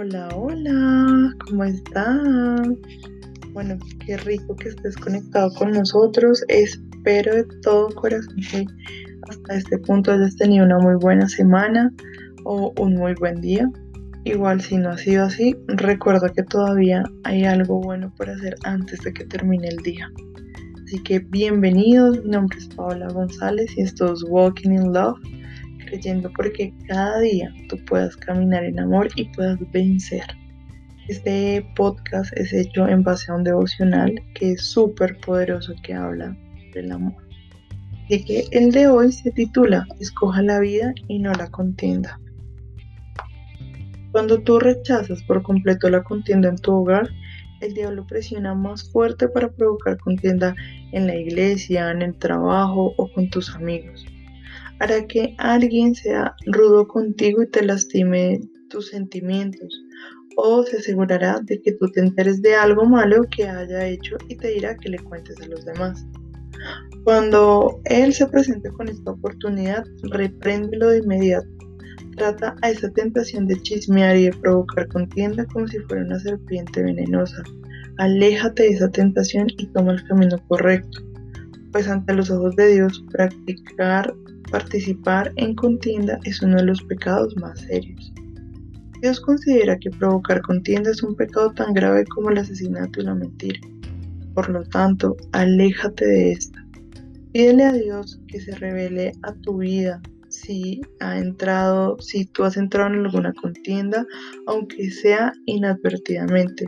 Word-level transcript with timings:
Hola, 0.00 0.28
hola, 0.36 1.34
¿cómo 1.44 1.64
están? 1.64 2.78
Bueno, 3.52 3.76
qué 4.06 4.16
rico 4.16 4.54
que 4.54 4.68
estés 4.68 4.96
conectado 4.96 5.50
con 5.58 5.72
nosotros. 5.72 6.44
Espero 6.46 7.34
de 7.34 7.42
todo 7.62 7.88
corazón 7.96 8.36
que 8.48 8.64
hasta 9.28 9.56
este 9.56 9.76
punto 9.78 10.12
hayas 10.12 10.36
tenido 10.36 10.64
una 10.64 10.78
muy 10.78 10.94
buena 10.94 11.28
semana 11.28 11.92
o 12.44 12.72
un 12.78 12.94
muy 12.94 13.14
buen 13.14 13.40
día. 13.40 13.68
Igual 14.22 14.60
si 14.60 14.76
no 14.76 14.90
ha 14.90 14.98
sido 14.98 15.24
así, 15.24 15.56
recuerda 15.66 16.28
que 16.28 16.44
todavía 16.44 17.02
hay 17.24 17.44
algo 17.44 17.80
bueno 17.80 18.14
por 18.16 18.30
hacer 18.30 18.54
antes 18.62 19.00
de 19.00 19.12
que 19.12 19.24
termine 19.24 19.66
el 19.66 19.78
día. 19.78 20.08
Así 20.84 21.02
que 21.02 21.18
bienvenidos, 21.18 22.22
mi 22.22 22.30
nombre 22.30 22.56
es 22.56 22.68
Paola 22.68 23.08
González 23.08 23.76
y 23.76 23.80
esto 23.80 24.12
es 24.12 24.22
Walking 24.28 24.70
in 24.70 24.92
Love 24.92 25.18
creyendo 25.88 26.30
porque 26.34 26.72
cada 26.86 27.20
día 27.20 27.52
tú 27.68 27.76
puedas 27.86 28.16
caminar 28.16 28.64
en 28.64 28.78
amor 28.78 29.08
y 29.16 29.24
puedas 29.30 29.58
vencer. 29.72 30.24
Este 31.08 31.66
podcast 31.74 32.36
es 32.36 32.52
hecho 32.52 32.86
en 32.86 33.02
base 33.02 33.30
a 33.32 33.36
un 33.36 33.44
devocional 33.44 34.20
que 34.34 34.52
es 34.52 34.62
súper 34.62 35.18
poderoso 35.20 35.74
que 35.82 35.94
habla 35.94 36.36
del 36.74 36.92
amor. 36.92 37.16
De 38.08 38.24
que 38.24 38.44
el 38.52 38.72
de 38.72 38.88
hoy 38.88 39.12
se 39.12 39.30
titula 39.30 39.86
Escoja 40.00 40.42
la 40.42 40.60
vida 40.60 40.92
y 41.08 41.18
no 41.18 41.32
la 41.32 41.50
contienda. 41.50 42.20
Cuando 44.12 44.40
tú 44.40 44.58
rechazas 44.58 45.22
por 45.22 45.42
completo 45.42 45.88
la 45.90 46.02
contienda 46.02 46.48
en 46.48 46.56
tu 46.56 46.72
hogar, 46.72 47.08
el 47.60 47.74
diablo 47.74 48.06
presiona 48.06 48.54
más 48.54 48.90
fuerte 48.90 49.28
para 49.28 49.50
provocar 49.50 49.98
contienda 49.98 50.54
en 50.92 51.06
la 51.06 51.16
iglesia, 51.16 51.90
en 51.90 52.02
el 52.02 52.14
trabajo 52.14 52.94
o 52.96 53.12
con 53.12 53.28
tus 53.30 53.54
amigos 53.54 54.06
hará 54.80 55.06
que 55.06 55.34
alguien 55.38 55.94
sea 55.94 56.34
rudo 56.46 56.86
contigo 56.86 57.42
y 57.42 57.48
te 57.48 57.64
lastime 57.64 58.40
tus 58.68 58.88
sentimientos, 58.88 59.82
o 60.36 60.62
se 60.62 60.76
asegurará 60.76 61.40
de 61.42 61.60
que 61.60 61.72
tú 61.72 61.86
te 61.90 62.00
enteres 62.00 62.40
de 62.42 62.54
algo 62.54 62.84
malo 62.84 63.22
que 63.34 63.48
haya 63.48 63.86
hecho 63.86 64.16
y 64.28 64.36
te 64.36 64.48
dirá 64.48 64.76
que 64.76 64.90
le 64.90 64.98
cuentes 64.98 65.40
a 65.40 65.46
los 65.46 65.64
demás. 65.64 66.06
Cuando 67.04 67.80
él 67.84 68.12
se 68.12 68.26
presente 68.26 68.70
con 68.70 68.88
esta 68.88 69.12
oportunidad, 69.12 69.84
repréndelo 70.02 70.90
de 70.90 70.98
inmediato. 70.98 71.48
Trata 72.16 72.56
a 72.62 72.70
esa 72.70 72.90
tentación 72.90 73.46
de 73.46 73.60
chismear 73.62 74.16
y 74.16 74.24
de 74.24 74.32
provocar 74.32 74.88
contienda 74.88 75.46
como 75.46 75.68
si 75.68 75.78
fuera 75.80 76.04
una 76.04 76.18
serpiente 76.18 76.82
venenosa. 76.82 77.42
Aléjate 77.98 78.64
de 78.64 78.68
esa 78.70 78.90
tentación 78.90 79.48
y 79.56 79.66
toma 79.66 79.92
el 79.92 80.04
camino 80.04 80.36
correcto, 80.48 81.00
pues 81.72 81.88
ante 81.88 82.14
los 82.14 82.30
ojos 82.30 82.54
de 82.56 82.74
Dios 82.74 83.04
practicar 83.10 84.14
Participar 84.50 85.32
en 85.36 85.54
contienda 85.54 86.18
es 86.24 86.40
uno 86.40 86.56
de 86.56 86.64
los 86.64 86.82
pecados 86.82 87.36
más 87.36 87.60
serios. 87.60 88.12
Dios 89.02 89.20
considera 89.20 89.78
que 89.78 89.90
provocar 89.90 90.40
contienda 90.42 90.90
es 90.90 91.02
un 91.02 91.14
pecado 91.14 91.52
tan 91.52 91.74
grave 91.74 92.04
como 92.06 92.30
el 92.30 92.38
asesinato 92.38 93.00
y 93.00 93.04
la 93.04 93.14
mentira. 93.14 93.60
Por 94.34 94.48
lo 94.48 94.64
tanto, 94.64 95.16
aléjate 95.32 96.06
de 96.06 96.32
esta. 96.32 96.64
Pídele 97.32 97.64
a 97.64 97.72
Dios 97.72 98.20
que 98.26 98.40
se 98.40 98.54
revele 98.56 99.12
a 99.22 99.34
tu 99.34 99.58
vida 99.58 100.00
si 100.48 100.80
ha 101.00 101.18
entrado, 101.18 101.98
si 102.00 102.24
tú 102.24 102.42
has 102.44 102.56
entrado 102.56 102.94
en 102.94 103.04
alguna 103.04 103.34
contienda, 103.34 104.06
aunque 104.46 104.90
sea 104.90 105.34
inadvertidamente. 105.44 106.64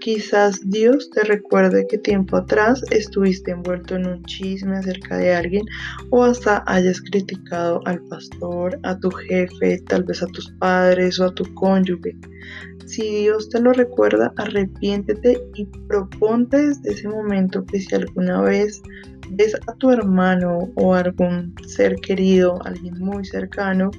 Quizás 0.00 0.60
Dios 0.70 1.10
te 1.10 1.24
recuerde 1.24 1.84
que 1.90 1.98
tiempo 1.98 2.36
atrás 2.36 2.80
estuviste 2.92 3.50
envuelto 3.50 3.96
en 3.96 4.06
un 4.06 4.22
chisme 4.22 4.76
acerca 4.76 5.16
de 5.16 5.34
alguien 5.34 5.64
o 6.10 6.22
hasta 6.22 6.62
hayas 6.68 7.00
criticado 7.00 7.80
al 7.86 8.00
pastor, 8.04 8.78
a 8.84 8.96
tu 9.00 9.10
jefe, 9.10 9.82
tal 9.88 10.04
vez 10.04 10.22
a 10.22 10.26
tus 10.26 10.52
padres 10.60 11.18
o 11.18 11.24
a 11.24 11.34
tu 11.34 11.42
cónyuge. 11.54 12.16
Si 12.86 13.02
Dios 13.02 13.48
te 13.48 13.60
lo 13.60 13.72
recuerda, 13.72 14.32
arrepiéntete 14.36 15.42
y 15.54 15.66
proponte 15.88 16.68
desde 16.68 16.92
ese 16.92 17.08
momento 17.08 17.66
que 17.66 17.80
si 17.80 17.96
alguna 17.96 18.40
vez 18.42 18.80
ves 19.30 19.54
a 19.66 19.74
tu 19.74 19.90
hermano 19.90 20.70
o 20.76 20.94
algún 20.94 21.54
ser 21.66 21.96
querido, 21.96 22.60
alguien 22.64 22.98
muy 22.98 23.24
cercano, 23.24 23.90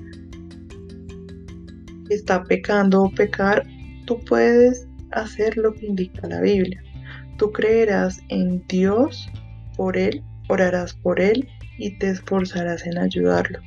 que 2.08 2.16
está 2.16 2.44
pecando 2.44 3.04
o 3.04 3.12
pecar, 3.12 3.66
tú 4.06 4.20
puedes 4.26 4.88
hacer 5.12 5.58
lo 5.58 5.74
que 5.74 5.88
indica 5.88 6.28
la 6.28 6.42
Biblia. 6.42 6.82
Tú 7.38 7.52
creerás 7.52 8.20
en 8.30 8.64
Dios 8.68 9.30
por 9.78 9.98
Él, 9.98 10.24
orarás 10.50 10.94
por 10.94 11.20
Él 11.20 11.48
y 11.78 11.98
te 12.00 12.10
esforzarás 12.10 12.86
en 12.86 12.98
ayudarlo, 12.98 13.60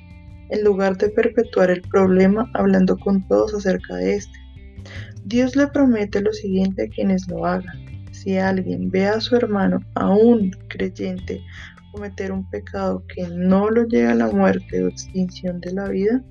en 0.50 0.64
lugar 0.64 0.96
de 0.98 1.08
perpetuar 1.08 1.70
el 1.70 1.82
problema 1.82 2.50
hablando 2.54 2.98
con 2.98 3.26
todos 3.28 3.54
acerca 3.54 3.96
de 3.96 4.16
este. 4.16 4.38
Dios 5.24 5.56
le 5.56 5.68
promete 5.68 6.20
lo 6.20 6.32
siguiente 6.32 6.84
a 6.84 6.88
quienes 6.88 7.26
lo 7.28 7.46
hagan. 7.46 7.91
Si 8.12 8.36
alguien 8.36 8.90
ve 8.90 9.06
a 9.06 9.20
su 9.20 9.36
hermano, 9.36 9.80
aún 9.94 10.52
creyente, 10.68 11.40
cometer 11.92 12.32
un 12.32 12.48
pecado 12.50 13.04
que 13.14 13.26
no 13.28 13.68
lo 13.68 13.86
lleva 13.88 14.12
a 14.12 14.14
la 14.14 14.28
muerte 14.28 14.82
o 14.82 14.88
extinción 14.88 15.60
de 15.60 15.72
la 15.72 15.88
vida, 15.88 16.24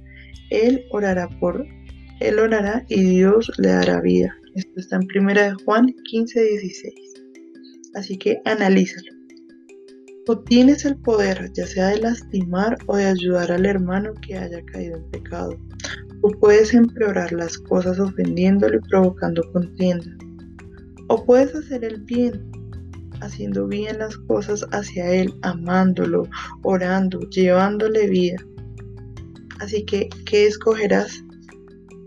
él 0.50 0.86
orará 0.92 1.28
por 1.40 1.66
él 2.22 2.38
orará 2.38 2.86
y 2.88 3.02
Dios 3.02 3.52
le 3.58 3.69
dará 3.69 4.00
vida. 4.00 4.38
Esto 4.53 4.80
está 4.80 4.97
en 4.97 5.08
1 5.24 5.34
de 5.34 5.53
Juan 5.66 5.88
15, 6.03 6.40
16. 6.40 6.94
Así 7.96 8.16
que 8.16 8.40
analízalo. 8.46 9.12
Tú 10.28 10.44
tienes 10.44 10.86
el 10.86 10.98
poder 10.98 11.52
ya 11.53 11.66
sea 11.66 11.88
de 11.88 11.98
lastimar 11.98 12.78
o 12.86 12.96
de 12.96 13.06
ayudar 13.06 13.52
al 13.52 13.66
hermano 13.66 14.13
que 14.22 14.38
haya 14.38 14.63
caído 14.66 14.98
en 14.98 15.09
pecado. 15.09 15.58
Tú 16.22 16.30
puedes 16.40 16.75
empeorar 16.75 17.34
las 17.34 17.58
cosas 17.58 18.00
ofendiéndolo 18.00 18.78
y 18.78 18.88
provocando 18.88 19.42
contienda. 19.52 20.06
O 21.12 21.26
puedes 21.26 21.54
hacer 21.54 21.84
el 21.84 22.00
bien, 22.04 22.50
haciendo 23.20 23.68
bien 23.68 24.00
las 24.00 24.16
cosas 24.16 24.66
hacia 24.72 25.12
Él, 25.12 25.34
amándolo, 25.42 26.30
orando, 26.64 27.20
llevándole 27.32 28.08
vida. 28.08 28.38
Así 29.60 29.84
que, 29.84 30.08
¿qué 30.26 30.48
escogerás? 30.48 31.22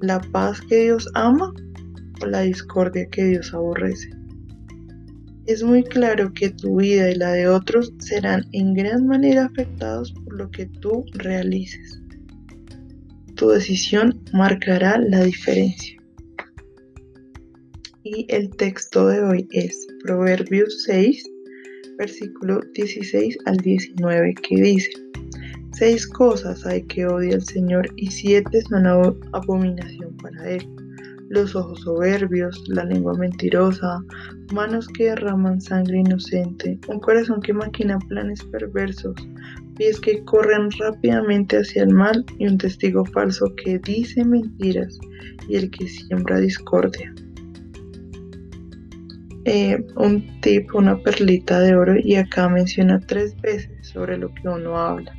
¿La 0.01 0.23
paz 0.33 0.63
que 0.63 0.85
Dios 0.85 1.07
ama 1.13 1.53
o 2.23 2.27
la 2.27 2.41
discordia 2.41 3.07
que 3.11 3.25
Dios 3.25 3.53
aborrece? 3.53 4.09
Es 5.45 5.63
muy 5.63 5.85
claro 5.85 6.33
que 6.33 6.49
tu 6.49 6.77
vida 6.77 7.11
y 7.11 7.17
la 7.17 7.33
de 7.33 7.47
otros 7.47 7.93
serán 7.99 8.47
en 8.53 8.73
gran 8.73 9.07
manera 9.07 9.45
afectados 9.45 10.13
por 10.13 10.39
lo 10.39 10.51
que 10.51 10.65
tú 10.65 11.05
realices. 11.13 12.01
Tu 13.35 13.51
decisión 13.51 14.23
marcará 14.33 14.97
la 14.97 15.25
diferencia. 15.25 16.04
Y 18.07 18.27
el 18.29 18.51
texto 18.51 19.07
de 19.07 19.23
hoy 19.23 19.49
es 19.53 19.87
Proverbios 20.03 20.83
6, 20.83 21.25
versículo 21.97 22.61
16 22.75 23.39
al 23.47 23.57
19, 23.57 24.35
que 24.47 24.57
dice, 24.57 24.91
Seis 25.73 26.07
cosas 26.07 26.67
hay 26.67 26.83
que 26.83 27.07
odia 27.07 27.37
al 27.37 27.43
Señor 27.43 27.89
y 27.97 28.11
siete 28.11 28.61
son 28.61 28.87
abominación 28.87 30.15
para 30.19 30.51
Él. 30.51 30.69
Los 31.31 31.57
ojos 31.57 31.81
soberbios, 31.81 32.63
la 32.69 32.85
lengua 32.85 33.15
mentirosa, 33.15 34.05
manos 34.53 34.87
que 34.89 35.05
derraman 35.05 35.63
sangre 35.63 36.01
inocente, 36.01 36.79
un 36.89 37.01
corazón 37.01 37.41
que 37.41 37.55
maquina 37.55 37.99
planes 38.11 38.45
perversos, 38.53 39.17
pies 39.79 39.99
que 39.99 40.23
corren 40.25 40.71
rápidamente 40.79 41.57
hacia 41.57 41.85
el 41.85 41.95
mal 41.95 42.23
y 42.39 42.49
un 42.49 42.59
testigo 42.59 43.07
falso 43.07 43.51
que 43.65 43.79
dice 43.79 44.27
mentiras 44.27 44.99
y 45.49 45.57
el 45.57 45.71
que 45.71 45.89
siembra 45.89 46.39
discordia. 46.39 47.15
Eh, 49.47 49.84
un 49.97 50.41
tip, 50.41 50.75
una 50.75 50.97
perlita 50.97 51.60
de 51.60 51.75
oro 51.75 51.97
y 52.03 52.16
acá 52.16 52.49
menciona 52.49 52.99
tres 53.00 53.38
veces 53.43 53.88
sobre 53.88 54.16
lo 54.16 54.32
que 54.32 54.49
uno 54.49 54.78
habla. 54.78 55.15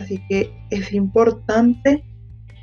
Así 0.00 0.22
que 0.28 0.52
es 0.70 0.92
importante 0.92 2.04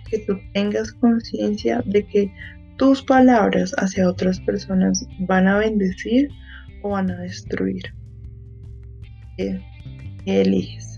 que 0.10 0.20
tú 0.20 0.40
tengas 0.54 0.94
conciencia 0.94 1.82
de 1.86 2.06
que 2.06 2.32
tus 2.78 3.02
palabras 3.02 3.74
hacia 3.78 4.08
otras 4.08 4.40
personas 4.42 5.08
van 5.20 5.48
a 5.48 5.58
bendecir 5.58 6.30
o 6.84 6.90
van 6.90 7.10
a 7.10 7.18
destruir. 7.18 7.84
¿Qué 9.38 9.62
eliges? 10.26 10.95